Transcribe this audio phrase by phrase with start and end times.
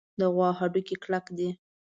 [0.19, 1.49] د غوا هډوکي کلک دي.